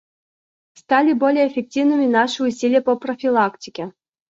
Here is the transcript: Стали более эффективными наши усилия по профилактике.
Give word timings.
Стали 0.73 1.13
более 1.13 1.47
эффективными 1.47 2.07
наши 2.07 2.41
усилия 2.43 2.81
по 2.81 2.95
профилактике. 2.95 3.93